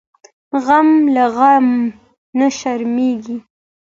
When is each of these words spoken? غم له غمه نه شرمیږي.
غم 0.65 0.89
له 1.15 1.25
غمه 1.35 1.83
نه 2.37 2.47
شرمیږي. 2.57 3.37